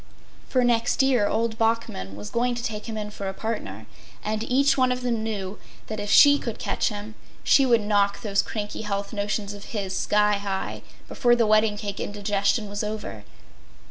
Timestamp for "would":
7.67-7.81